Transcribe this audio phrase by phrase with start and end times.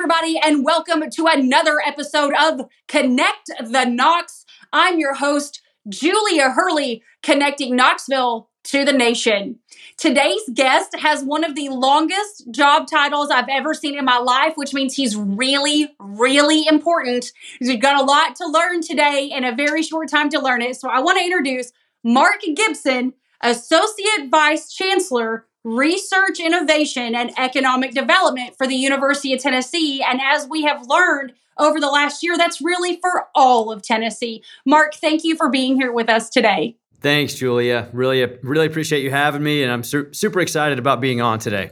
[0.00, 4.46] everybody, and welcome to another episode of Connect the Knox.
[4.72, 5.60] I'm your host,
[5.90, 9.58] Julia Hurley, connecting Knoxville to the nation.
[9.98, 14.54] Today's guest has one of the longest job titles I've ever seen in my life,
[14.54, 17.30] which means he's really, really important.
[17.60, 20.76] We've got a lot to learn today and a very short time to learn it.
[20.76, 21.72] So I want to introduce
[22.02, 30.02] Marc Gibson, Associate Vice Chancellor research, innovation, and economic development for the University of Tennessee.
[30.02, 34.42] And as we have learned over the last year, that's really for all of Tennessee.
[34.64, 36.76] Marc, thank you for being here with us today.
[37.00, 37.88] Thanks, Julia.
[37.92, 41.70] Really, really appreciate you having me, and I'm su- super excited about being on today.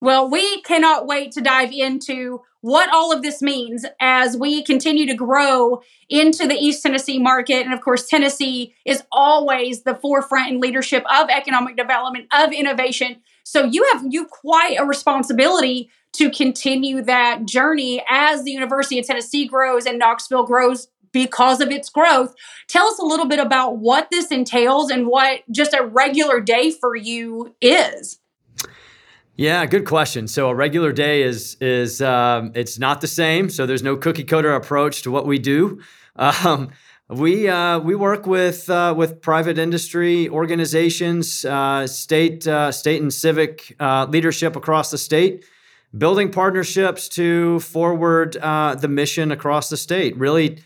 [0.00, 5.06] Well, we cannot wait to dive into what all of this means as we continue
[5.06, 7.64] to grow into the East Tennessee market.
[7.64, 13.22] And of course, Tennessee is always the forefront in leadership of economic development, of innovation.
[13.44, 19.06] So you have you quite a responsibility to continue that journey as the University of
[19.06, 22.34] Tennessee grows and Knoxville grows because of its growth.
[22.68, 26.70] Tell us a little bit about what this entails and what just a regular day
[26.70, 28.18] for you is.
[29.36, 30.28] Yeah, good question.
[30.28, 33.50] So a regular day is is um, it's not the same.
[33.50, 35.80] So there's no cookie cutter approach to what we do.
[36.18, 36.70] Um,
[37.10, 43.12] we uh, we work with uh, with private industry organizations, uh, state uh, state and
[43.12, 45.44] civic uh, leadership across the state,
[45.96, 50.16] building partnerships to forward uh, the mission across the state.
[50.16, 50.62] Really.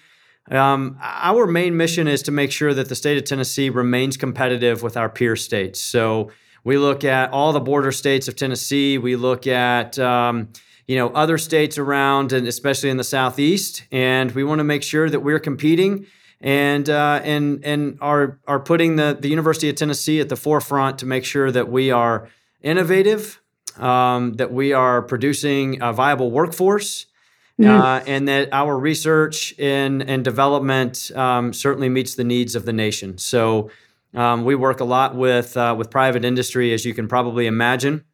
[0.53, 4.85] Um, our main mission is to make sure that the state of Tennessee remains competitive
[4.85, 5.81] with our peer states.
[5.81, 6.31] So,
[6.65, 8.99] we look at all the border states of Tennessee.
[8.99, 10.49] We look at um,
[10.87, 13.85] you know other states around, and especially in the southeast.
[13.93, 16.07] And we want to make sure that we're competing
[16.41, 20.99] and uh, and and are are putting the the University of Tennessee at the forefront
[20.99, 22.29] to make sure that we are
[22.63, 23.41] innovative,
[23.77, 27.07] um, that we are producing a viable workforce.
[27.61, 27.79] Mm.
[27.79, 32.73] Uh, and that our research and, and development um, certainly meets the needs of the
[32.73, 33.19] nation.
[33.19, 33.71] So,
[34.15, 38.05] um, we work a lot with uh, with private industry, as you can probably imagine,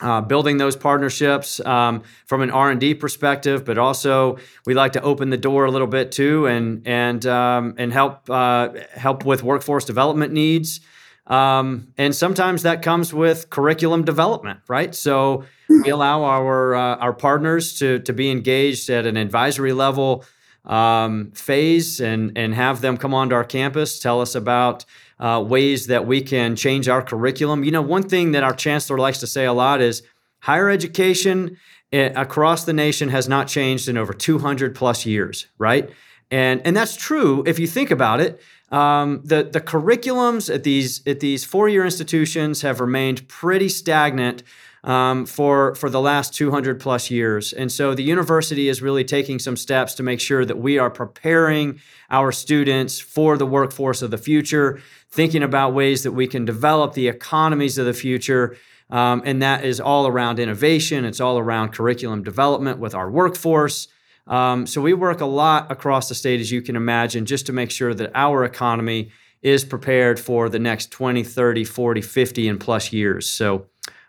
[0.00, 4.92] uh, building those partnerships um, from an R and D perspective, but also we like
[4.92, 9.24] to open the door a little bit too, and and um, and help uh, help
[9.24, 10.80] with workforce development needs.
[11.26, 14.94] Um, and sometimes that comes with curriculum development, right?
[14.94, 20.24] So we allow our uh, our partners to to be engaged at an advisory level
[20.64, 24.84] um, phase and and have them come onto our campus, tell us about
[25.18, 27.64] uh, ways that we can change our curriculum.
[27.64, 30.02] You know, one thing that our chancellor likes to say a lot is
[30.40, 31.56] higher education
[31.92, 35.90] eh, across the nation has not changed in over 200 plus years, right?
[36.30, 38.40] And and that's true if you think about it.
[38.70, 44.42] Um, the the curriculums at these at these four year institutions have remained pretty stagnant
[44.82, 47.52] um, for for the last 200 plus years.
[47.52, 50.90] And so the university is really taking some steps to make sure that we are
[50.90, 54.80] preparing our students for the workforce of the future,
[55.16, 58.56] thinking about ways that we can develop the economies of the future.
[58.90, 61.04] Um, and that is all around innovation.
[61.04, 63.88] It's all around curriculum development with our workforce.
[64.26, 67.52] Um, so we work a lot across the state, as you can imagine, just to
[67.52, 69.10] make sure that our economy
[69.40, 73.30] is prepared for the next 20, 30, 40, 50, and plus years.
[73.30, 73.66] So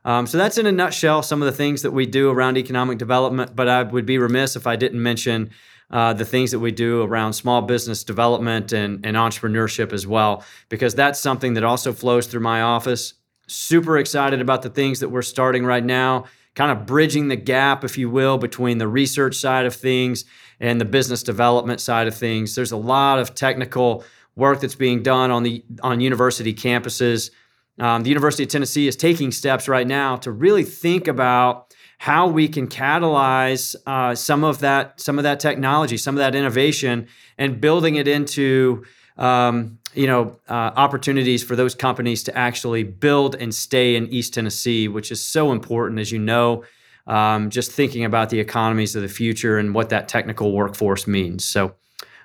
[0.08, 2.98] um, so that's in a nutshell some of the things that we do around economic
[2.98, 3.58] development.
[3.58, 5.50] But I would be remiss if I didn't mention
[5.90, 10.44] uh, the things that we do around small business development and, and entrepreneurship as well,
[10.70, 13.14] because that's something that also flows through my office.
[13.48, 16.26] Super excited about the things that we're starting right now,
[16.56, 20.26] kind of bridging the gap, if you will, between the research side of things
[20.60, 22.56] and the business development side of things.
[22.56, 24.04] There's a lot of technical
[24.36, 27.32] work that's being done on the on university campuses
[27.80, 32.28] um, the University of Tennessee is taking steps right now to really think about how
[32.28, 37.08] we can catalyze uh, some of that some of that technology, some of that innovation,
[37.38, 38.86] and building it into
[39.18, 44.36] um, you know uh, opportunities for those companies to actually build and stay in East
[44.36, 46.64] Tennessee, which is so important, as you know.
[47.08, 51.46] Um, just thinking about the economies of the future and what that technical workforce means.
[51.46, 51.74] So,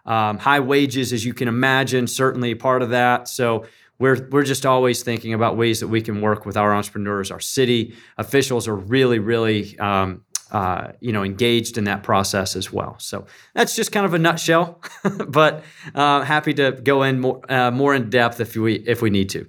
[0.05, 3.29] um, high wages, as you can imagine, certainly part of that.
[3.29, 3.65] So,
[4.03, 7.31] we're we're just always thinking about ways that we can work with our entrepreneurs.
[7.31, 12.73] Our city officials are really, really um, uh, you know engaged in that process as
[12.73, 12.97] well.
[12.99, 14.83] So that's just kind of a nutshell,
[15.29, 15.63] but
[15.95, 19.29] uh, happy to go in more uh, more in depth if we if we need
[19.31, 19.47] to.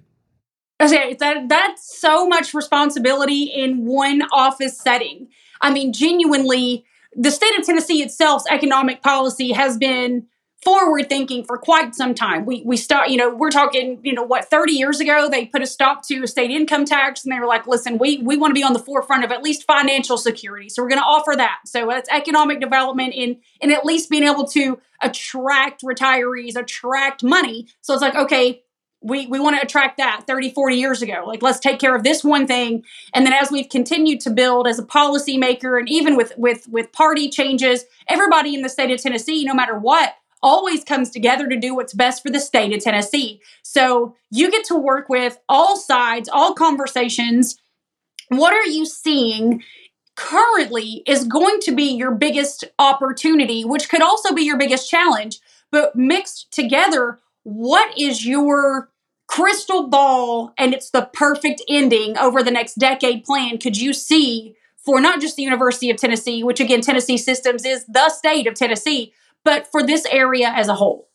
[0.79, 5.29] Okay, that that's so much responsibility in one office setting.
[5.61, 6.85] I mean, genuinely,
[7.15, 10.27] the state of Tennessee itself's economic policy has been
[10.63, 12.45] forward thinking for quite some time.
[12.45, 15.61] We we start, you know, we're talking, you know, what 30 years ago they put
[15.61, 18.55] a stop to state income tax and they were like, listen, we we want to
[18.55, 20.69] be on the forefront of at least financial security.
[20.69, 21.59] So we're going to offer that.
[21.65, 27.67] So that's economic development in in at least being able to attract retirees, attract money.
[27.81, 28.63] So it's like, okay,
[29.03, 32.03] we, we want to attract that 30 40 years ago like let's take care of
[32.03, 32.83] this one thing
[33.13, 36.91] and then as we've continued to build as a policymaker and even with with with
[36.93, 41.57] party changes everybody in the state of tennessee no matter what always comes together to
[41.57, 43.41] do what's best for the state of tennessee.
[43.63, 47.57] So you get to work with all sides all conversations.
[48.29, 49.63] What are you seeing
[50.15, 55.39] currently is going to be your biggest opportunity which could also be your biggest challenge.
[55.71, 58.89] But mixed together what is your
[59.27, 64.55] crystal ball and it's the perfect ending over the next decade plan could you see
[64.83, 68.53] for not just the University of Tennessee, which again, Tennessee Systems is the state of
[68.53, 69.13] Tennessee,
[69.43, 71.09] but for this area as a whole?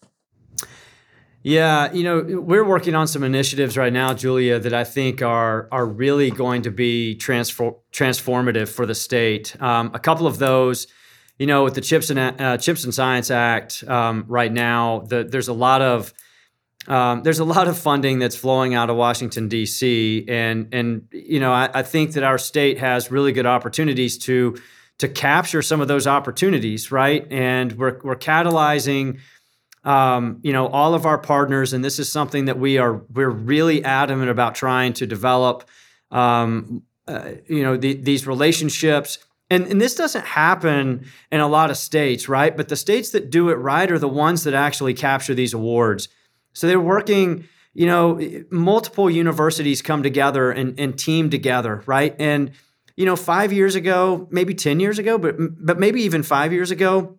[1.43, 5.69] Yeah, you know, we're working on some initiatives right now, Julia, that I think are
[5.71, 9.61] are really going to be transform, transformative for the state.
[9.63, 10.89] Um, a couple of those,
[11.39, 15.25] you know, with the Chips and uh, Chips and Science Act um, right now, the,
[15.25, 16.13] there's a lot of
[16.89, 20.25] um, there's a lot of funding that's flowing out of Washington D.C.
[20.29, 24.57] and and you know I, I, think that our state has really good opportunities to
[24.99, 27.27] to capture some of those opportunities, right?
[27.31, 29.21] And we're we're catalyzing.
[29.85, 33.31] Um, you know all of our partners, and this is something that we are we're
[33.31, 35.69] really adamant about trying to develop.
[36.11, 39.19] Um, uh, you know the, these relationships,
[39.51, 42.55] and, and this doesn't happen in a lot of states, right?
[42.55, 46.09] But the states that do it right are the ones that actually capture these awards.
[46.53, 52.15] So they're working, you know, multiple universities come together and, and team together, right?
[52.19, 52.51] And,
[52.99, 56.73] you know, five years ago, maybe 10 years ago, but, but maybe even five years
[56.73, 57.17] ago,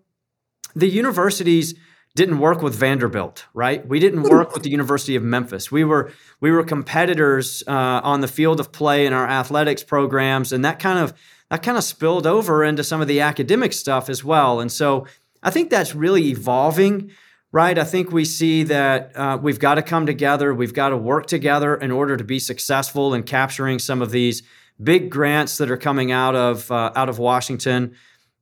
[0.75, 1.73] the universities
[2.15, 3.87] didn't work with Vanderbilt, right?
[3.87, 5.71] We didn't work with the University of Memphis.
[5.71, 6.11] We were
[6.41, 10.79] we were competitors uh, on the field of play in our athletics programs, and that
[10.79, 11.13] kind of
[11.49, 14.59] that kind of spilled over into some of the academic stuff as well.
[14.59, 15.07] And so
[15.41, 17.11] I think that's really evolving
[17.51, 17.79] right?
[17.79, 20.53] I think we see that uh, we've got to come together.
[20.53, 24.43] We've got to work together in order to be successful in capturing some of these
[24.81, 27.95] big grants that are coming out of uh, out of Washington.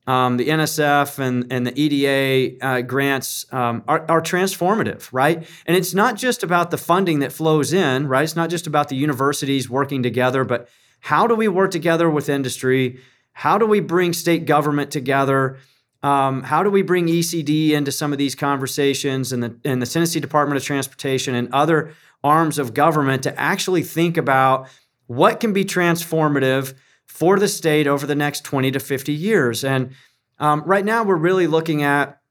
[0.05, 5.45] Um, the NSF and, and the EDA uh, grants um, are, are, transformative, right?
[5.65, 8.23] And it's not just about the funding that flows in, right?
[8.23, 10.69] It's not just about the universities working together, but
[11.01, 13.01] how do we work together with industry?
[13.33, 15.57] How do we bring state government together?
[16.03, 19.85] Um, how do we bring ECD into some of these conversations and the, and the
[19.85, 21.93] Tennessee Department of Transportation and other
[22.23, 24.69] arms of government to actually think about
[25.07, 26.73] what can be transformative
[27.05, 29.63] for the state over the next 20 to 50 years?
[29.63, 29.91] And
[30.39, 32.21] um, right now, we're really looking at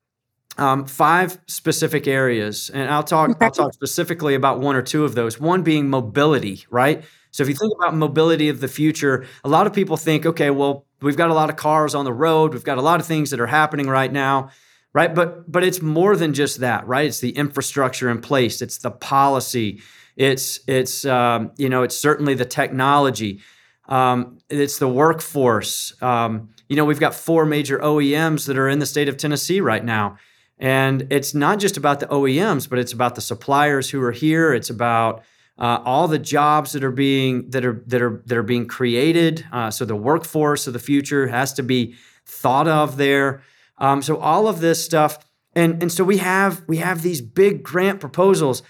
[0.59, 3.37] um, five specific areas, and I'll talk.
[3.43, 5.39] I'll talk specifically about one or two of those.
[5.39, 7.05] One being mobility, right?
[7.31, 10.49] So if you think about mobility of the future, a lot of people think, okay,
[10.49, 13.07] well, we've got a lot of cars on the road, we've got a lot of
[13.07, 14.51] things that are happening right now,
[14.95, 15.15] right?
[15.15, 17.07] But but it's more than just that, right?
[17.07, 19.83] It's the infrastructure in place, it's the policy,
[20.17, 23.41] it's it's um, you know, it's certainly the technology,
[23.89, 25.95] um, it's the workforce.
[26.03, 29.61] Um, you know, we've got four major OEMs that are in the state of Tennessee
[29.61, 30.17] right now.
[30.59, 34.55] And it's not just about the OEMs, but it's about the suppliers who are here.
[34.55, 35.23] It's about
[35.59, 39.47] uh, all the jobs that are being that are that are that are being created.
[39.53, 41.95] Uh, so the workforce of the future has to be
[42.25, 43.43] thought of there.
[43.79, 45.19] Um, so all of this stuff,
[45.55, 48.63] and and so we have we have these big grant proposals.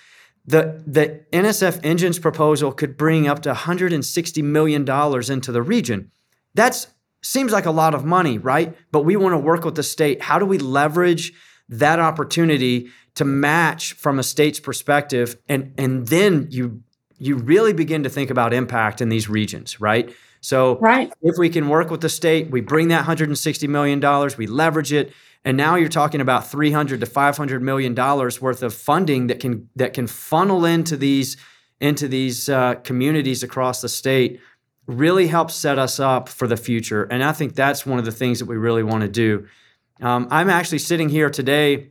[0.47, 6.11] The the NSF engines proposal could bring up to 160 million dollars into the region.
[6.55, 6.87] That
[7.23, 8.76] seems like a lot of money, right?
[8.93, 10.23] But we want to work with the state.
[10.23, 11.33] How do we leverage
[11.69, 16.83] that opportunity to match from a state's perspective and and then you
[17.19, 21.12] you really begin to think about impact in these regions right so right.
[21.23, 24.93] if we can work with the state we bring that 160 million dollars we leverage
[24.93, 25.12] it
[25.47, 29.71] and now you're talking about 300 to 500 million dollars worth of funding that can
[29.76, 31.38] that can funnel into these
[31.81, 34.41] into these uh, communities across the state
[34.87, 38.12] really helps set us up for the future and i think that's one of the
[38.12, 39.47] things that we really want to do
[40.03, 41.91] um, i'm actually sitting here today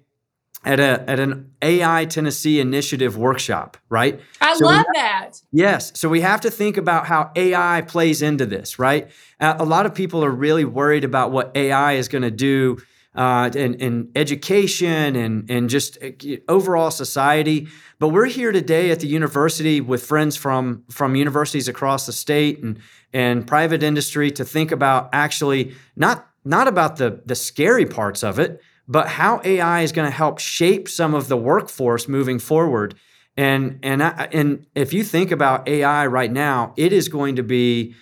[0.63, 4.19] at a at an AI Tennessee initiative workshop, right?
[4.41, 5.33] I so love that.
[5.51, 9.11] Yes, so we have to think about how AI plays into this, right?
[9.39, 12.77] Uh, a lot of people are really worried about what AI is going to do
[13.15, 16.11] uh, in, in education and and just uh,
[16.47, 17.67] overall society.
[17.99, 22.61] But we're here today at the university with friends from from universities across the state
[22.61, 22.79] and
[23.13, 28.39] and private industry to think about actually not not about the the scary parts of
[28.39, 32.95] it but how AI is going to help shape some of the workforce moving forward.
[33.37, 37.43] And and I, and if you think about AI right now, it is going to
[37.43, 37.95] be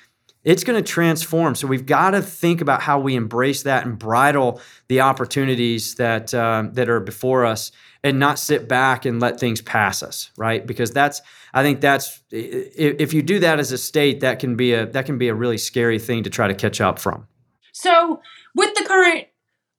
[0.43, 1.55] it's going to transform.
[1.55, 6.33] So we've got to think about how we embrace that and bridle the opportunities that
[6.33, 7.71] uh, that are before us,
[8.03, 10.65] and not sit back and let things pass us, right?
[10.65, 11.21] Because that's
[11.53, 15.05] I think that's if you do that as a state, that can be a that
[15.05, 17.27] can be a really scary thing to try to catch up from.
[17.71, 18.21] So
[18.55, 19.27] with the current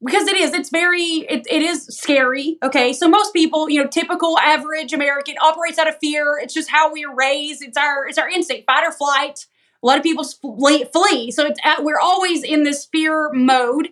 [0.04, 3.88] because it is it's very it, it is scary okay so most people you know
[3.88, 8.06] typical average american operates out of fear it's just how we are raised it's our
[8.06, 9.46] it's our instinct fight or flight
[9.84, 13.90] a lot of people flee, so it's at, we're always in this fear mode.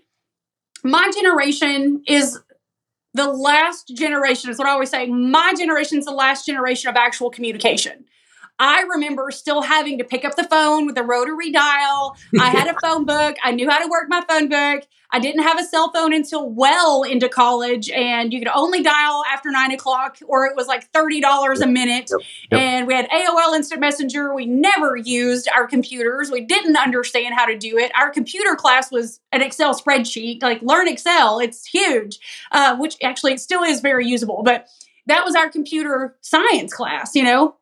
[0.82, 2.40] My generation is
[3.14, 6.96] the last generation is what i always say my generation is the last generation of
[6.96, 8.04] actual communication
[8.62, 12.16] I remember still having to pick up the phone with a rotary dial.
[12.38, 13.34] I had a phone book.
[13.42, 14.86] I knew how to work my phone book.
[15.10, 19.24] I didn't have a cell phone until well into college, and you could only dial
[19.32, 22.08] after nine o'clock, or it was like thirty dollars a minute.
[22.08, 22.20] Yep.
[22.52, 22.60] Yep.
[22.60, 24.32] And we had AOL Instant Messenger.
[24.32, 26.30] We never used our computers.
[26.30, 27.90] We didn't understand how to do it.
[27.98, 30.40] Our computer class was an Excel spreadsheet.
[30.40, 32.20] Like learn Excel, it's huge,
[32.52, 34.44] uh, which actually it still is very usable.
[34.44, 34.68] But
[35.06, 37.56] that was our computer science class, you know.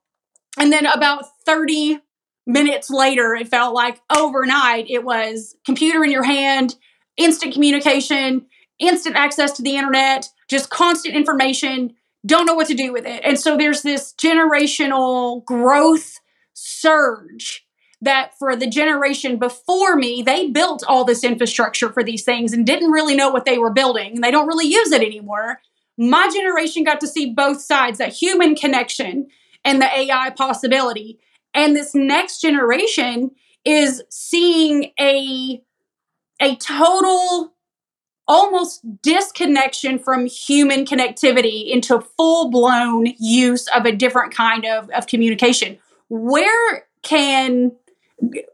[0.59, 2.01] And then about 30
[2.47, 6.77] minutes later, it felt like overnight, it was computer in your hand,
[7.17, 8.47] instant communication,
[8.79, 11.95] instant access to the internet, just constant information,
[12.27, 13.23] don't know what to do with it.
[13.25, 16.19] And so there's this generational growth
[16.53, 17.67] surge
[18.03, 22.67] that for the generation before me, they built all this infrastructure for these things and
[22.67, 24.21] didn't really know what they were building.
[24.21, 25.61] They don't really use it anymore.
[25.99, 29.29] My generation got to see both sides that human connection
[29.65, 31.19] and the AI possibility.
[31.55, 33.33] And this next generation
[33.65, 35.63] is seeing a,
[36.41, 37.55] a total
[38.27, 45.07] almost disconnection from human connectivity into full blown use of a different kind of, of
[45.07, 45.79] communication.
[46.09, 47.73] Where can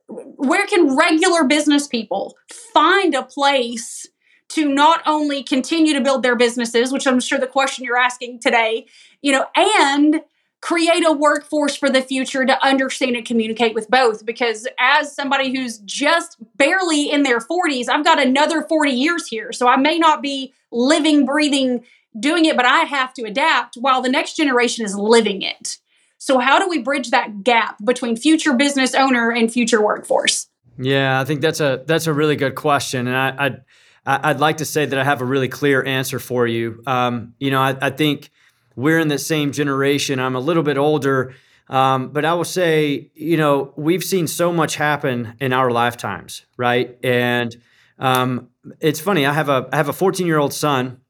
[0.08, 2.36] where can regular business people
[2.72, 4.06] find a place
[4.48, 8.40] to not only continue to build their businesses, which I'm sure the question you're asking
[8.40, 8.86] today,
[9.22, 10.22] you know, and
[10.66, 14.26] create a workforce for the future to understand and communicate with both.
[14.26, 19.52] Because as somebody who's just barely in their 40s, I've got another 40 years here.
[19.52, 21.84] So I may not be living, breathing,
[22.18, 25.78] doing it, but I have to adapt while the next generation is living it.
[26.18, 30.48] So, how do we bridge that gap between future business owner and future workforce?
[30.78, 33.64] Yeah, I think that's a that's a really good question, and I, I'd
[34.06, 36.82] I'd like to say that I have a really clear answer for you.
[36.86, 38.30] Um, you know, I, I think
[38.76, 40.20] we're in the same generation.
[40.20, 41.34] I'm a little bit older,
[41.68, 46.46] um, but I will say, you know, we've seen so much happen in our lifetimes,
[46.56, 46.96] right?
[47.02, 47.56] And
[47.98, 49.26] um, it's funny.
[49.26, 51.00] I have a I have a 14 year old son,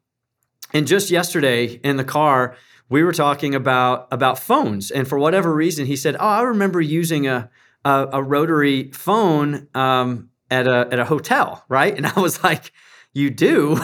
[0.72, 2.56] and just yesterday in the car,
[2.88, 6.80] we were talking about about phones, and for whatever reason, he said, "Oh, I remember
[6.80, 7.50] using a
[7.84, 12.72] a, a rotary phone um, at a at a hotel, right?" And I was like,
[13.12, 13.80] "You do."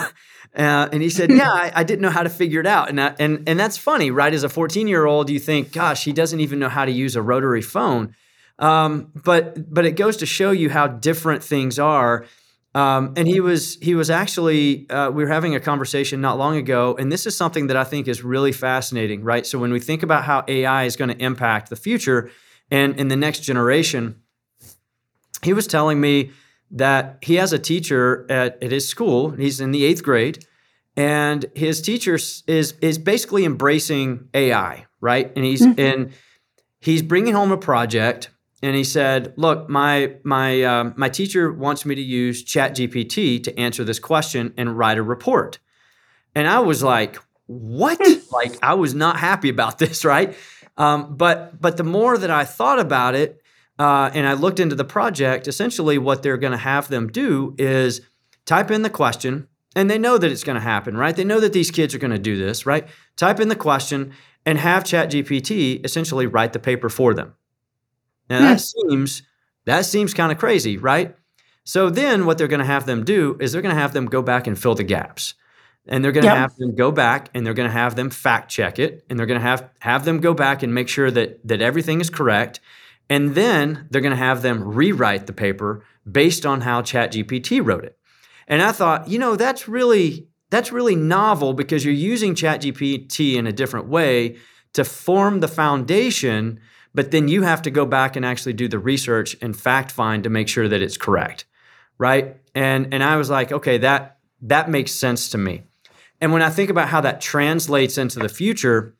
[0.55, 3.01] Uh, and he said, "Yeah, I, I, didn't know how to figure it out." And
[3.01, 4.33] I, and and that's funny, right?
[4.33, 7.15] As a 14 year old, you think, "Gosh, he doesn't even know how to use
[7.15, 8.15] a rotary phone."
[8.59, 12.25] Um, but but it goes to show you how different things are.
[12.75, 16.57] Um, and he was he was actually uh, we were having a conversation not long
[16.57, 19.45] ago, and this is something that I think is really fascinating, right?
[19.45, 22.31] So when we think about how AI is going to impact the future
[22.71, 24.21] and in the next generation,
[25.43, 26.31] he was telling me
[26.73, 29.29] that he has a teacher at, at his school.
[29.29, 30.45] He's in the eighth grade,
[30.97, 35.31] and his teacher is is basically embracing AI, right?
[35.35, 35.79] And he's mm-hmm.
[35.79, 36.13] and
[36.79, 38.29] he's bringing home a project,
[38.63, 43.59] and he said, "Look, my my um, my teacher wants me to use ChatGPT to
[43.59, 45.59] answer this question and write a report."
[46.35, 48.01] And I was like, "What?"
[48.31, 50.35] like I was not happy about this, right?
[50.75, 53.42] Um, but but the more that I thought about it,
[53.79, 57.55] uh, and I looked into the project, essentially what they're going to have them do
[57.57, 58.01] is
[58.45, 61.15] type in the question, and they know that it's going to happen, right?
[61.15, 62.87] They know that these kids are going to do this, right?
[63.15, 64.13] Type in the question
[64.45, 67.33] and have ChatGPT essentially write the paper for them.
[68.29, 68.89] Now that hmm.
[68.89, 69.23] seems
[69.65, 71.15] that seems kind of crazy, right?
[71.63, 74.05] So then what they're going to have them do is they're going to have them
[74.05, 75.35] go back and fill the gaps.
[75.85, 76.37] And they're going to yep.
[76.37, 79.25] have them go back and they're going to have them fact check it and they're
[79.25, 82.61] going to have have them go back and make sure that that everything is correct
[83.09, 87.83] and then they're going to have them rewrite the paper based on how ChatGPT wrote
[87.83, 87.97] it.
[88.47, 93.47] And I thought, you know, that's really that's really novel because you're using ChatGPT in
[93.47, 94.37] a different way
[94.73, 96.59] to form the foundation,
[96.93, 100.23] but then you have to go back and actually do the research and fact find
[100.23, 101.45] to make sure that it's correct.
[101.97, 102.37] Right?
[102.53, 105.63] And and I was like, okay, that that makes sense to me.
[106.21, 108.95] and when I think about how that translates into the future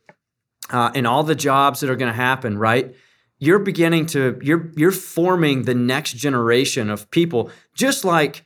[0.69, 2.95] uh, and all the jobs that are going to happen, right?
[3.39, 8.45] You're beginning to you're you're forming the next generation of people, just like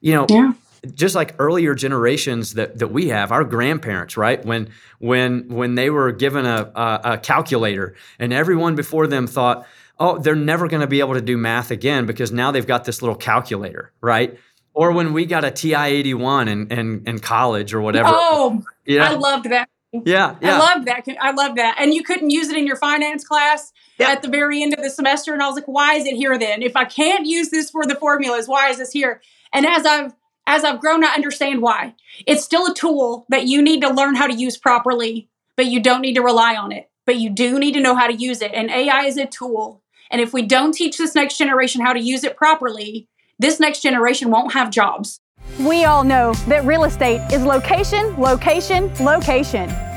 [0.00, 0.26] you know.
[0.28, 0.52] Yeah
[0.94, 4.44] just like earlier generations that, that we have, our grandparents, right?
[4.44, 9.66] When when when they were given a, a, a calculator, and everyone before them thought,
[9.98, 12.84] oh, they're never going to be able to do math again because now they've got
[12.84, 14.38] this little calculator, right?
[14.74, 18.10] Or when we got a TI 81 in, in, in college or whatever.
[18.12, 19.10] Oh, yeah.
[19.10, 19.68] I loved that.
[19.92, 20.56] Yeah, yeah.
[20.56, 21.04] I loved that.
[21.20, 21.76] I loved that.
[21.80, 24.10] And you couldn't use it in your finance class yeah.
[24.10, 25.32] at the very end of the semester.
[25.32, 26.62] And I was like, why is it here then?
[26.62, 29.20] If I can't use this for the formulas, why is this here?
[29.52, 30.14] And as I've
[30.46, 31.94] as I've grown, I understand why.
[32.26, 35.78] It's still a tool that you need to learn how to use properly, but you
[35.78, 36.88] don't need to rely on it.
[37.04, 38.52] But you do need to know how to use it.
[38.54, 39.82] And AI is a tool.
[40.10, 43.82] And if we don't teach this next generation how to use it properly, this next
[43.82, 45.20] generation won't have jobs.
[45.60, 49.87] We all know that real estate is location, location, location.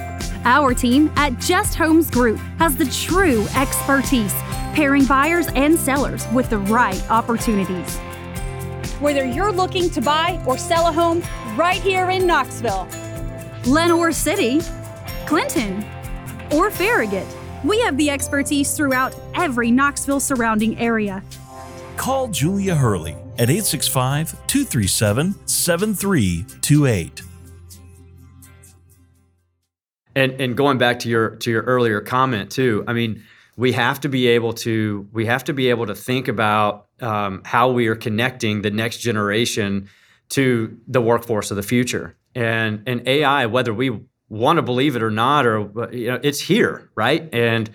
[0.43, 4.33] Our team at Just Homes Group has the true expertise,
[4.73, 7.97] pairing buyers and sellers with the right opportunities.
[8.99, 11.21] Whether you're looking to buy or sell a home
[11.55, 12.87] right here in Knoxville,
[13.67, 14.61] Lenoir City,
[15.27, 15.85] Clinton,
[16.51, 17.27] or Farragut.
[17.63, 21.23] We have the expertise throughout every Knoxville surrounding area.
[21.97, 27.30] Call Julia Hurley at 865 237 7328.
[30.15, 33.23] And and going back to your to your earlier comment too, I mean,
[33.57, 37.41] we have to be able to we have to be able to think about um,
[37.45, 39.89] how we are connecting the next generation
[40.29, 42.15] to the workforce of the future.
[42.35, 43.99] And and AI, whether we
[44.29, 47.29] want to believe it or not, or you know, it's here, right?
[47.33, 47.69] And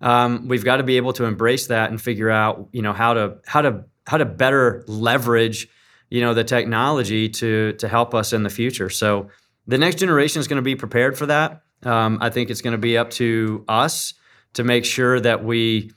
[0.00, 3.14] um, we've got to be able to embrace that and figure out, you know, how
[3.14, 5.68] to how to how to better leverage,
[6.10, 8.88] you know, the technology to to help us in the future.
[8.88, 9.30] So
[9.66, 11.62] the next generation is going to be prepared for that.
[11.82, 14.14] Um, I think it's going to be up to us
[14.54, 15.90] to make sure that we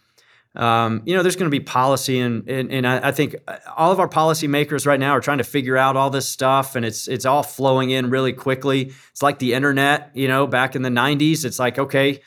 [0.55, 3.35] um, you know, there's going to be policy, and and, and I, I, think
[3.77, 6.83] all of our policymakers right now are trying to figure out all this stuff, and
[6.83, 8.91] it's it's all flowing in really quickly.
[9.11, 11.45] It's like the internet, you know, back in the '90s.
[11.45, 12.21] It's like, okay,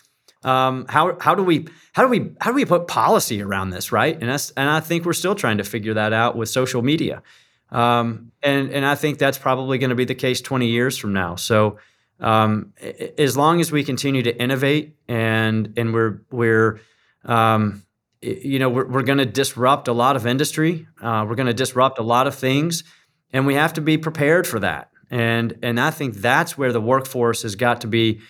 [0.45, 3.91] um, how how do we how do we how do we put policy around this,
[3.91, 4.15] right?
[4.15, 7.25] And that's and I think we're still trying to figure that out with social media,
[7.73, 11.13] um, and and I think that's probably going to be the case 20 years from
[11.13, 11.37] now.
[11.37, 11.79] So.
[12.23, 12.73] Um,
[13.19, 16.81] as long as we continue to innovate and and we're we're
[17.25, 17.83] um,
[18.23, 20.87] you know, we're, we're going to disrupt a lot of industry.
[21.01, 22.85] Uh, we're going to disrupt a lot of things,
[23.33, 24.91] and we have to be prepared for that.
[25.11, 28.21] And and I think that's where the workforce has got to be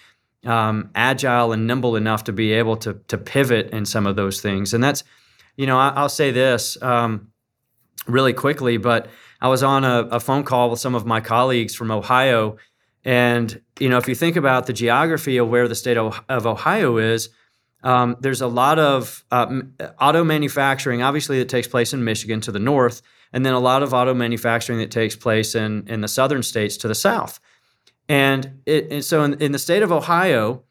[0.45, 4.41] um, agile and nimble enough to be able to to pivot in some of those
[4.41, 4.75] things.
[4.75, 5.05] And that's,
[5.57, 7.29] you know, I, will say this um,
[8.09, 9.09] really quickly, but
[9.41, 12.57] I was on a, a phone call with some of my colleagues from Ohio,
[13.05, 16.99] and you know, if you think about the geography of where the state of, Ohio
[16.99, 17.31] is
[17.85, 19.63] um, there's a lot of uh,
[20.01, 23.83] auto manufacturing, obviously, that takes place in Michigan to the north, and then a lot
[23.83, 27.41] of auto manufacturing that takes place in, in the southern states to the south.
[28.09, 30.63] And, it, and so in, in, the state of Ohio,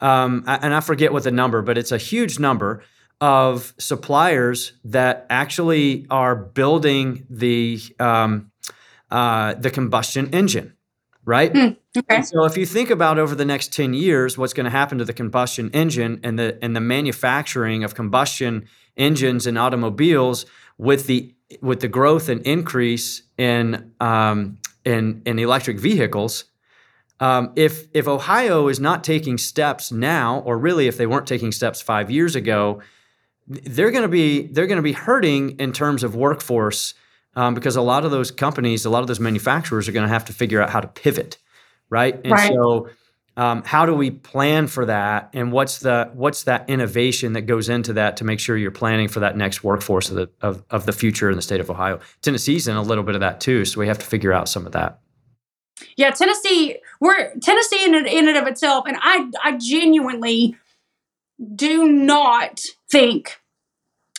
[0.00, 2.82] um, and I forget what the number, but it's a huge number
[3.20, 8.50] of suppliers that actually are building the um,
[9.10, 10.74] uh, the combustion engine
[11.28, 11.52] right?
[11.52, 12.22] Mm, okay.
[12.22, 15.04] So if you think about over the next 10 years what's going to happen to
[15.04, 20.46] the combustion engine and the and the manufacturing of combustion engines and automobiles
[20.78, 26.46] with the with the growth and increase in um, in in electric vehicles,
[27.20, 31.52] um, if if Ohio is not taking steps now, or really if they weren't taking
[31.52, 32.80] steps five years ago,
[33.46, 36.94] they're going to be they're going to be hurting in terms of workforce
[37.36, 40.12] um, because a lot of those companies, a lot of those manufacturers are going to
[40.12, 41.38] have to figure out how to pivot,
[41.90, 42.14] right?
[42.14, 42.52] And right.
[42.52, 42.88] so,
[43.36, 47.68] um, how do we plan for that, and what's the what's that innovation that goes
[47.68, 50.86] into that to make sure you're planning for that next workforce of the of, of
[50.86, 52.00] the future in the state of Ohio?
[52.20, 54.66] Tennessee's in a little bit of that too, so we have to figure out some
[54.66, 54.98] of that.
[55.96, 60.56] Yeah, Tennessee, we're Tennessee in, in and of itself, and I I genuinely
[61.54, 62.60] do not
[62.90, 63.40] think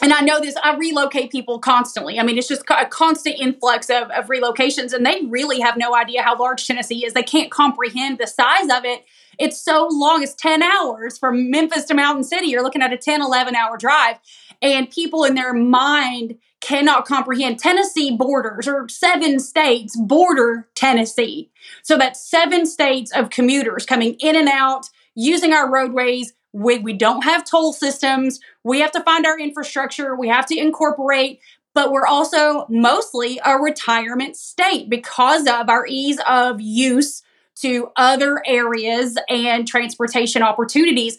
[0.02, 2.20] and I know this, I relocate people constantly.
[2.20, 5.96] I mean, it's just a constant influx of, of relocations, and they really have no
[5.96, 7.14] idea how large Tennessee is.
[7.14, 9.06] They can't comprehend the size of it.
[9.38, 12.48] It's so long, it's 10 hours from Memphis to Mountain City.
[12.48, 14.18] You're looking at a 10, 11 hour drive,
[14.62, 17.60] and people in their mind cannot comprehend.
[17.60, 21.52] Tennessee borders, or seven states border Tennessee.
[21.84, 26.94] So that's seven states of commuters coming in and out using our roadways we, we
[26.94, 28.40] don't have toll systems.
[28.64, 30.16] We have to find our infrastructure.
[30.16, 31.40] We have to incorporate,
[31.74, 37.22] but we're also mostly a retirement state because of our ease of use
[37.58, 41.18] to other areas and transportation opportunities.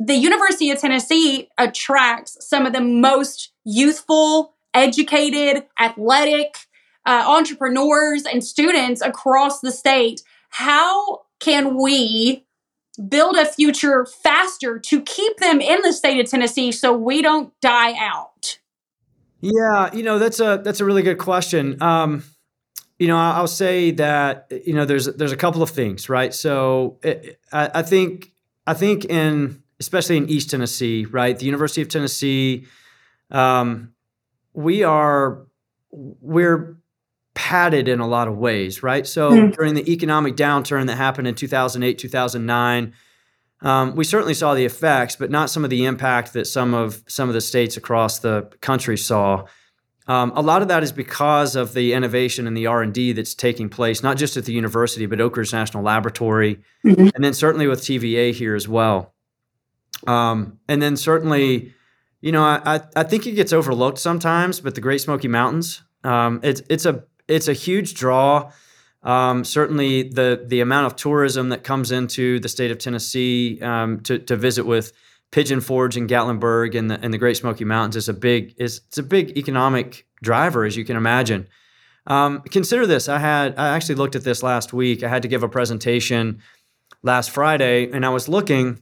[0.00, 6.56] The University of Tennessee attracts some of the most youthful, educated, athletic
[7.06, 10.22] uh, entrepreneurs and students across the state.
[10.48, 12.44] How can we
[13.08, 17.52] build a future faster to keep them in the state of Tennessee so we don't
[17.60, 18.58] die out?
[19.40, 21.82] Yeah, you know that's a that's a really good question.
[21.82, 22.24] Um,
[22.98, 26.32] you know, I'll say that you know there's there's a couple of things, right?
[26.32, 28.32] So it, I, I think
[28.66, 32.66] I think in especially in East Tennessee, right, the University of Tennessee,
[33.30, 33.92] um,
[34.54, 35.46] we are
[35.90, 36.78] we're
[37.34, 39.06] padded in a lot of ways, right?
[39.06, 42.92] So mm during the economic downturn that happened in 2008, 2009,
[43.60, 47.02] um, we certainly saw the effects, but not some of the impact that some of
[47.06, 49.46] some of the states across the country saw.
[50.06, 53.12] Um, a lot of that is because of the innovation and the R and D
[53.12, 57.08] that's taking place, not just at the university, but Oak Ridge National Laboratory, mm-hmm.
[57.14, 59.14] and then certainly with TVA here as well.
[60.06, 61.72] Um, and then certainly,
[62.20, 66.40] you know, I, I think it gets overlooked sometimes, but the Great Smoky Mountains, um,
[66.42, 68.52] it's it's a it's a huge draw.
[69.02, 74.00] Um, certainly, the the amount of tourism that comes into the state of Tennessee um,
[74.00, 74.92] to to visit with
[75.30, 78.80] Pigeon Forge and Gatlinburg and the and the Great Smoky Mountains is a big is
[78.88, 81.48] it's a big economic driver, as you can imagine.
[82.06, 85.02] Um, consider this: I had I actually looked at this last week.
[85.02, 86.40] I had to give a presentation
[87.02, 88.80] last Friday, and I was looking.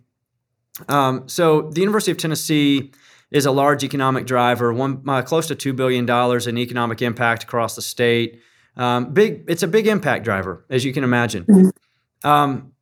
[0.88, 2.92] Um, so the University of Tennessee
[3.32, 7.42] is a large economic driver, one uh, close to two billion dollars in economic impact
[7.42, 8.40] across the state.
[8.76, 11.44] Um, big, it's a big impact driver, as you can imagine.
[11.44, 12.28] Mm-hmm.
[12.28, 12.72] Um,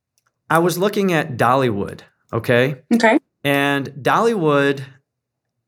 [0.49, 2.01] I was looking at Dollywood,
[2.33, 4.83] okay, okay, and Dollywood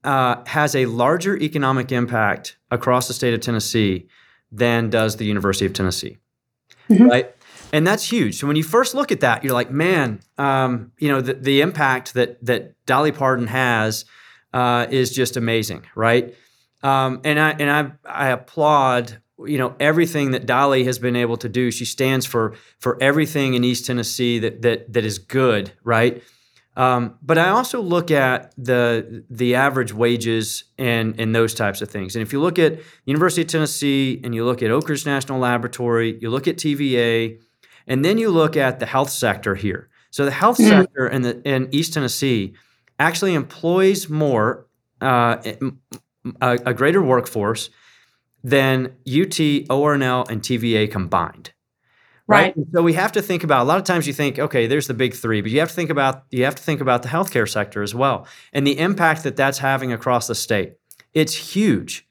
[0.04, 4.08] uh, has a larger economic impact across the state of Tennessee
[4.50, 6.18] than does the University of Tennessee,
[6.90, 7.06] mm-hmm.
[7.06, 7.34] right?
[7.72, 8.38] And that's huge.
[8.38, 11.60] So when you first look at that, you're like, man, um, you know, the, the
[11.62, 14.04] impact that that Dolly Parton has
[14.52, 16.34] uh, is just amazing, right?
[16.82, 21.36] Um, and I and I I applaud you know everything that Dolly has been able
[21.38, 21.70] to do.
[21.70, 26.22] She stands for for everything in East Tennessee that that that is good, right?
[26.74, 31.90] Um, but I also look at the the average wages and and those types of
[31.90, 32.16] things.
[32.16, 35.38] And if you look at University of Tennessee and you look at Oak Ridge National
[35.38, 37.38] Laboratory, you look at TVA,
[37.86, 39.90] and then you look at the health sector here.
[40.10, 40.82] So the health mm-hmm.
[40.82, 42.54] sector in the in East Tennessee
[43.02, 44.66] actually employs more,
[45.00, 45.36] uh,
[46.40, 47.68] a, a, greater workforce
[48.44, 49.36] than UT,
[49.68, 51.52] ORNL, and TVA combined.
[52.28, 52.54] Right.
[52.56, 52.66] right.
[52.72, 53.62] So we have to think about.
[53.62, 55.74] A lot of times you think, okay, there's the big three, but you have to
[55.74, 59.24] think about you have to think about the healthcare sector as well and the impact
[59.24, 60.74] that that's having across the state.
[61.12, 62.06] It's huge,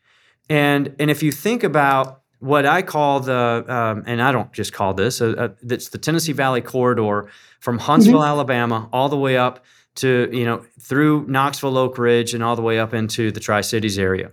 [0.50, 4.74] and and if you think about what I call the, um, and I don't just
[4.74, 8.24] call this, uh, uh, it's the Tennessee Valley corridor from Huntsville, mm-hmm.
[8.24, 9.64] Alabama, all the way up
[9.96, 13.62] to, you know, through Knoxville, Oak Ridge, and all the way up into the Tri
[13.62, 14.32] Cities area.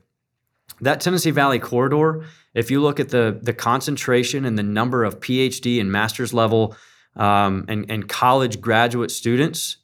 [0.81, 5.21] That Tennessee Valley corridor, if you look at the, the concentration and the number of
[5.21, 6.77] PhD and master's level
[7.17, 9.79] um, and, and college graduate students,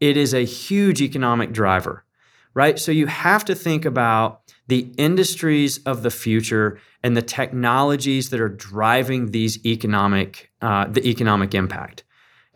[0.00, 2.04] it is a huge economic driver,
[2.54, 2.78] right?
[2.78, 8.40] So you have to think about the industries of the future and the technologies that
[8.40, 12.04] are driving these economic uh, the economic impact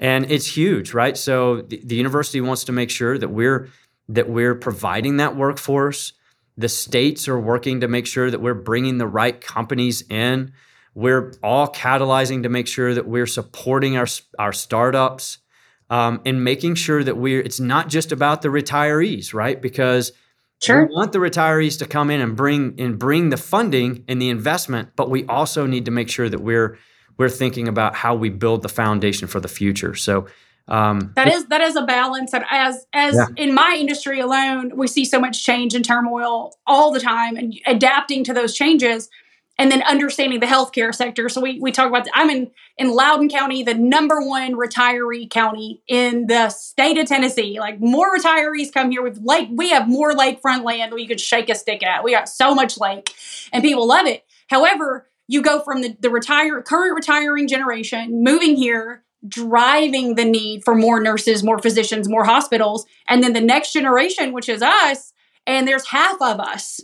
[0.02, 1.16] and it's huge, right?
[1.16, 3.68] So the, the university wants to make sure that we're
[4.08, 6.12] that we're providing that workforce.
[6.58, 10.52] The states are working to make sure that we're bringing the right companies in.
[10.94, 14.08] We're all catalyzing to make sure that we're supporting our
[14.40, 15.38] our startups
[15.88, 17.40] um, and making sure that we're.
[17.40, 19.62] It's not just about the retirees, right?
[19.62, 20.12] Because
[20.60, 20.86] Sure.
[20.86, 24.28] We want the retirees to come in and bring and bring the funding and the
[24.28, 26.78] investment, but we also need to make sure that we're
[27.18, 29.94] we're thinking about how we build the foundation for the future.
[29.94, 30.26] So
[30.68, 33.26] um, that is that is a balance, and as as yeah.
[33.36, 37.54] in my industry alone, we see so much change and turmoil all the time, and
[37.66, 39.10] adapting to those changes,
[39.58, 41.28] and then understanding the healthcare sector.
[41.28, 42.06] So we we talk about.
[42.14, 47.58] I'm in in Loudon County, the number one retiree county in the state of Tennessee.
[47.58, 49.02] Like more retirees come here.
[49.02, 52.04] We've lake we have more lakefront land we could shake a stick at.
[52.04, 53.12] We got so much lake,
[53.52, 54.24] and people love it.
[54.46, 60.64] However, you go from the, the retire current retiring generation moving here driving the need
[60.64, 65.12] for more nurses more physicians more hospitals and then the next generation which is us
[65.46, 66.80] and there's half of us.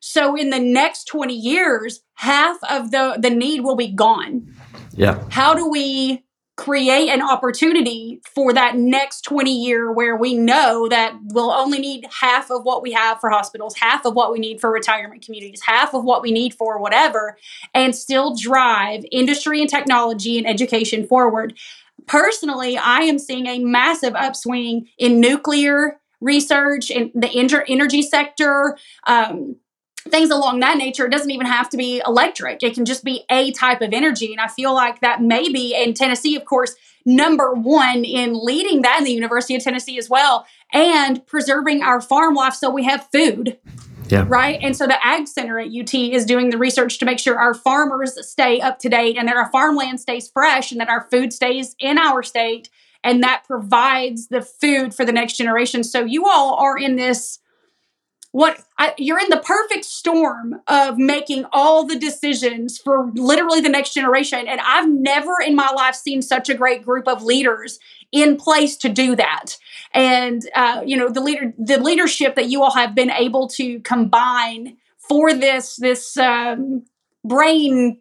[0.00, 4.54] So in the next 20 years half of the the need will be gone.
[4.92, 5.22] Yeah.
[5.30, 6.24] How do we
[6.56, 12.06] create an opportunity for that next 20 year where we know that we'll only need
[12.20, 15.62] half of what we have for hospitals, half of what we need for retirement communities,
[15.66, 17.38] half of what we need for whatever,
[17.74, 21.56] and still drive industry and technology and education forward.
[22.06, 27.30] Personally, I am seeing a massive upswing in nuclear research in the
[27.66, 28.76] energy sector.
[29.06, 29.56] Um,
[30.08, 31.06] things along that nature.
[31.06, 32.62] It doesn't even have to be electric.
[32.62, 34.32] It can just be a type of energy.
[34.32, 38.82] And I feel like that may be in Tennessee, of course, number one in leading
[38.82, 42.84] that in the University of Tennessee as well, and preserving our farm life so we
[42.84, 43.58] have food.
[44.08, 44.26] Yeah.
[44.28, 44.58] Right.
[44.60, 47.54] And so the Ag Center at UT is doing the research to make sure our
[47.54, 51.32] farmers stay up to date and that our farmland stays fresh and that our food
[51.32, 52.68] stays in our state
[53.02, 55.82] and that provides the food for the next generation.
[55.82, 57.38] So you all are in this
[58.32, 63.68] what I, you're in the perfect storm of making all the decisions for literally the
[63.68, 64.46] next generation.
[64.48, 67.78] And i've never in my life seen such a great group of leaders
[68.10, 69.56] in place to do that.
[69.92, 73.80] And uh, you know the leader the leadership that you all have been able to
[73.80, 76.84] combine for this this um,
[77.24, 77.98] brain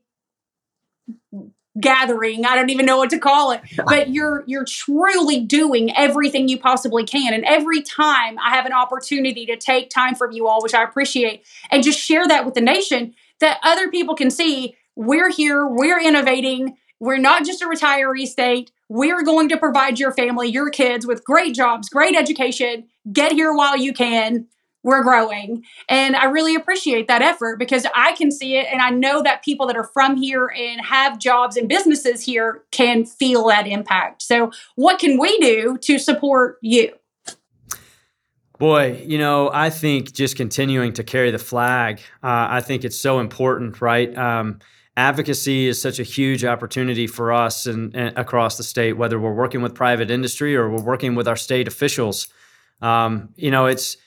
[1.82, 2.46] gathering.
[2.46, 3.62] I don't even know what to call it.
[3.86, 7.34] But you're you're truly doing everything you possibly can.
[7.34, 10.84] And every time i have an opportunity to take time from you all which i
[10.84, 15.65] appreciate and just share that with the nation that other people can see we're here
[15.65, 18.72] we're innovating we're not just a retiree state.
[18.88, 22.86] We're going to provide your family your kids with great jobs great education.
[23.12, 24.48] Get here while you can
[24.84, 25.63] we're growing.
[25.89, 28.67] And I really appreciate that effort because I can see it.
[28.72, 32.63] And I know that people that are from here and have jobs and businesses here
[32.72, 34.24] can feel that impact.
[34.24, 36.94] So, what can we do to support you?
[38.58, 43.00] Boy, you know, I think just continuing to carry the flag, uh, I think it's
[43.00, 44.15] so important, right?
[44.15, 44.60] Um,
[44.96, 49.63] advocacy is such a huge opportunity for us and, across the state, whether we're working
[49.63, 52.28] with private industry or we're working with our state officials.
[52.84, 53.98] Um, you know, it's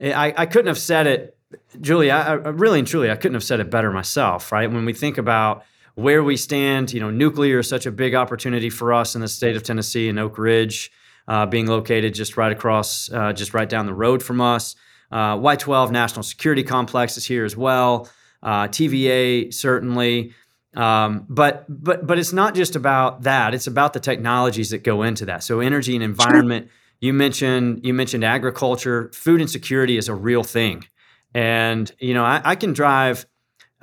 [0.00, 1.38] I, I couldn't have said it,
[1.80, 2.10] Julie.
[2.10, 4.52] I, I really and truly, I couldn't have said it better myself.
[4.52, 8.14] Right when we think about where we stand, you know, nuclear is such a big
[8.14, 10.90] opportunity for us in the state of Tennessee and Oak Ridge,
[11.28, 14.74] uh, being located just right across, uh, just right down the road from us.
[15.10, 18.08] Uh, Y12 National Security Complex is here as well.
[18.42, 20.34] Uh, TVA certainly.
[20.74, 23.54] Um, but but but it's not just about that.
[23.54, 25.44] It's about the technologies that go into that.
[25.44, 26.68] So energy and environment.
[27.04, 29.10] You mentioned you mentioned agriculture.
[29.12, 30.86] Food insecurity is a real thing,
[31.34, 33.26] and you know I, I can drive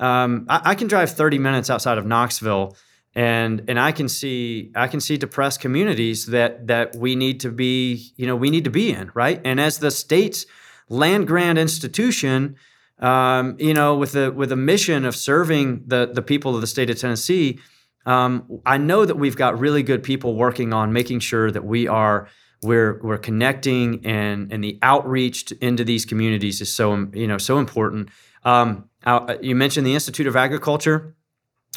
[0.00, 2.76] um, I, I, can drive 30 minutes outside of Knoxville,
[3.14, 7.52] and and I can see I can see depressed communities that that we need to
[7.52, 9.40] be you know we need to be in right.
[9.44, 10.44] And as the state's
[10.88, 12.56] land grant institution,
[12.98, 16.66] um, you know with a with a mission of serving the the people of the
[16.66, 17.60] state of Tennessee.
[18.04, 21.86] Um, I know that we've got really good people working on making sure that we
[21.86, 22.26] are
[22.62, 27.38] we're we're connecting and and the outreach to, into these communities is so you know
[27.38, 28.08] so important.
[28.44, 31.14] Um, uh, you mentioned the Institute of Agriculture.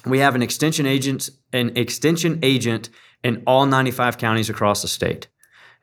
[0.06, 2.90] We have an extension agent an extension agent
[3.24, 5.28] in all 95 counties across the state,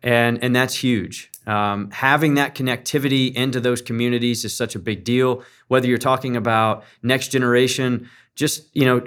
[0.03, 1.31] and and that's huge.
[1.45, 5.43] Um, having that connectivity into those communities is such a big deal.
[5.67, 9.05] Whether you're talking about next generation, just you know,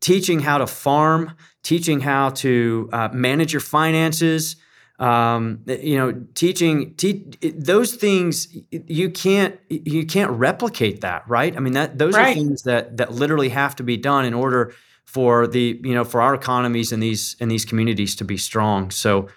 [0.00, 4.56] teaching how to farm, teaching how to uh, manage your finances
[4.98, 11.60] um, you know teaching te- those things you can't you can't replicate that right i
[11.60, 12.30] mean that those right.
[12.30, 16.04] are things that that literally have to be done in order for the you know
[16.04, 19.28] for our economies in these in these communities to be strong so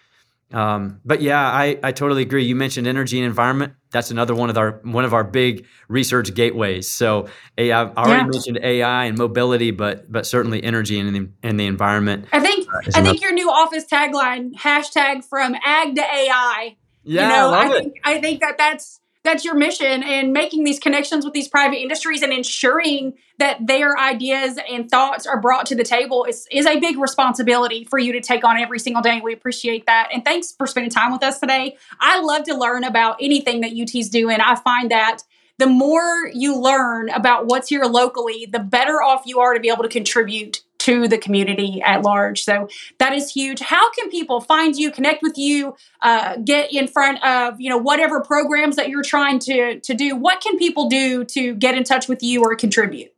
[0.53, 2.43] um, but yeah, I, I totally agree.
[2.43, 3.73] You mentioned energy and environment.
[3.91, 6.89] That's another one of our one of our big research gateways.
[6.89, 7.27] So
[7.57, 8.27] AI, I've already yeah.
[8.27, 12.25] mentioned AI and mobility, but but certainly energy and the, and the environment.
[12.31, 16.77] I think uh, I think your new office tagline hashtag from ag to AI.
[17.03, 20.63] Yeah, you know, I, I think I think that that's that's your mission and making
[20.63, 25.65] these connections with these private industries and ensuring that their ideas and thoughts are brought
[25.67, 29.01] to the table is, is a big responsibility for you to take on every single
[29.01, 29.21] day.
[29.23, 30.09] We appreciate that.
[30.11, 31.77] And thanks for spending time with us today.
[31.99, 34.39] I love to learn about anything that UT's doing.
[34.39, 35.19] I find that
[35.59, 39.69] the more you learn about what's here locally, the better off you are to be
[39.69, 42.43] able to contribute to the community at large.
[42.43, 42.67] So
[42.97, 43.59] that is huge.
[43.59, 47.77] How can people find you, connect with you, uh, get in front of you know
[47.77, 50.15] whatever programs that you're trying to to do?
[50.15, 53.13] What can people do to get in touch with you or contribute?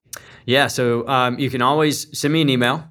[0.45, 2.83] Yeah, so um, you can always send me an email.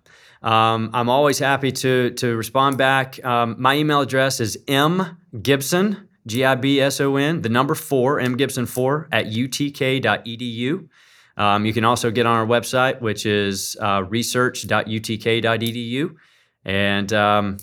[0.42, 3.24] Um, I'm always happy to to respond back.
[3.24, 7.74] Um, my email address is m gibson g i b s o n the number
[7.74, 10.88] four m gibson four at utk.edu.
[11.36, 16.14] Um, you can also get on our website, which is uh, research.utk.edu.
[16.64, 17.56] and um,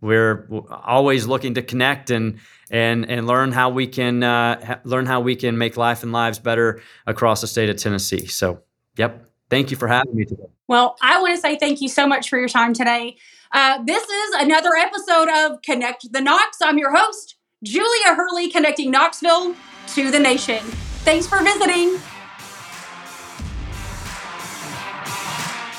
[0.00, 2.38] we're always looking to connect and
[2.70, 6.12] and and learn how we can uh, ha- learn how we can make life and
[6.12, 8.26] lives better across the state of Tennessee.
[8.26, 8.62] So,
[8.96, 9.22] yep.
[9.48, 10.42] Thank you for having me today.
[10.68, 13.16] Well, I want to say thank you so much for your time today.
[13.52, 16.58] Uh, this is another episode of Connect the Knox.
[16.60, 19.54] I'm your host, Julia Hurley, connecting Knoxville
[19.94, 20.58] to the nation.
[21.04, 21.98] Thanks for visiting.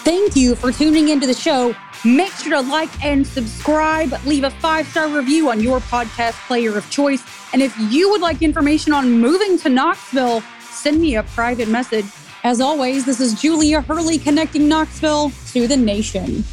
[0.08, 1.76] Thank you for tuning into the show.
[2.06, 4.14] Make sure to like and subscribe.
[4.26, 7.22] Leave a five star review on your podcast player of choice.
[7.52, 12.06] And if you would like information on moving to Knoxville, send me a private message.
[12.46, 16.46] As always, this is Julia Hurley connecting Knoxville to the nation.